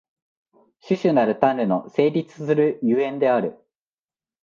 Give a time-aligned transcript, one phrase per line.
[0.79, 3.59] 種々なる種の成立する所以である。